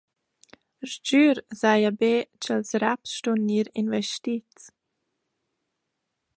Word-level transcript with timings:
Sgür 0.93 1.37
saja 1.59 1.91
be 1.99 2.13
cha’ls 2.41 2.69
raps 2.81 3.11
ston 3.17 3.39
gnir 3.45 3.67
investits. 3.81 4.61